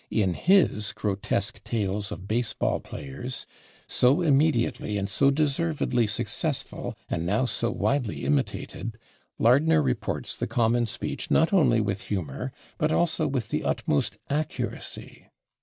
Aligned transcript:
In 0.09 0.33
his 0.33 0.93
grotesque 0.93 1.63
tales 1.63 2.11
of 2.11 2.27
base 2.27 2.53
ball 2.53 2.79
players, 2.79 3.45
so 3.87 4.23
immediately 4.23 4.97
and 4.97 5.07
so 5.07 5.29
deservedly 5.29 6.07
successful 6.07 6.97
and 7.07 7.23
now 7.23 7.45
so 7.45 7.69
widely 7.69 8.25
imitated, 8.25 8.97
Lardner 9.37 9.83
reports 9.83 10.35
the 10.35 10.47
common 10.47 10.87
speech 10.87 11.29
not 11.29 11.53
only 11.53 11.79
with 11.79 12.05
humor, 12.07 12.51
but 12.79 12.91
also 12.91 13.27
with 13.27 13.49
the 13.49 13.63
utmost 13.63 14.17
accuracy. 14.27 15.27